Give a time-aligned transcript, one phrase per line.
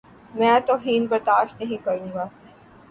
[0.35, 2.25] میں توہین برداشت نہیں کروں گا۔